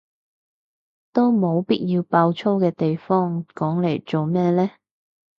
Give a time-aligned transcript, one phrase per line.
[1.13, 4.71] 都冇必要爆粗嘅地方講嚟做咩呢？